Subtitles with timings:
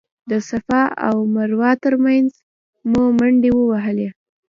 [0.29, 2.31] د صفا او مروه تر مینځ
[2.91, 4.09] مو منډې ووهلې.